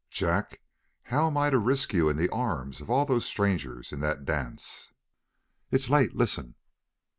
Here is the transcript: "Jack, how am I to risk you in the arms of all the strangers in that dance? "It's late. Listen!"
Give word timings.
"Jack, 0.09 0.61
how 1.03 1.27
am 1.27 1.37
I 1.37 1.51
to 1.51 1.59
risk 1.59 1.93
you 1.93 2.09
in 2.09 2.17
the 2.17 2.27
arms 2.31 2.81
of 2.81 2.89
all 2.89 3.05
the 3.05 3.21
strangers 3.21 3.91
in 3.91 3.99
that 3.99 4.25
dance? 4.25 4.95
"It's 5.69 5.91
late. 5.91 6.15
Listen!" 6.15 6.55